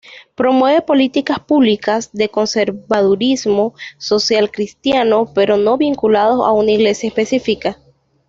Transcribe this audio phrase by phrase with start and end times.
[0.33, 7.77] Promueve políticas públicas de conservadurismo social cristiano pero no vinculados a una iglesia específica.